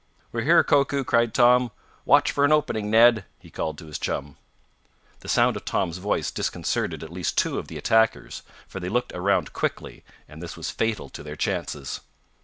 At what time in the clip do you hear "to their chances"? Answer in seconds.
11.09-12.01